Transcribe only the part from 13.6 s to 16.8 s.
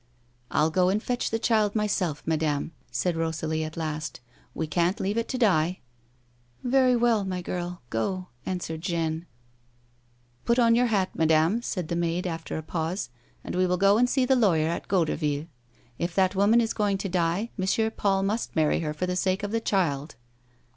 will go and see the lawyer at Goderville. If that woman is